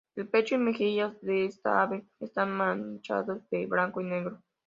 El 0.15 0.27
pecho 0.27 0.55
y 0.55 0.57
mejillas 0.57 1.21
de 1.21 1.45
esta 1.45 1.83
ave 1.83 2.07
están 2.19 2.49
manchados 2.51 3.47
de 3.51 3.67
blanco 3.67 4.01
y 4.01 4.05
negro. 4.05 4.41